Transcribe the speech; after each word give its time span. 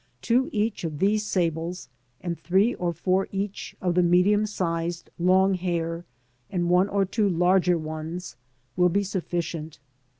Two 0.23 0.49
each 0.51 0.83
of 0.83 0.97
these 0.97 1.23
sables, 1.27 1.87
and 2.21 2.35
three 2.35 2.73
or 2.73 2.91
four 2.91 3.27
each 3.31 3.75
of 3.79 3.93
the 3.93 4.01
medium 4.01 4.47
sized 4.47 5.11
long 5.19 5.53
hair, 5.53 6.05
and 6.49 6.71
one 6.71 6.89
or 6.89 7.05
two 7.05 7.29
larger 7.29 7.77
ones, 7.77 8.35
will 8.75 8.89
be 8.89 9.01
suffi 9.01 9.41
cient. 9.43 9.77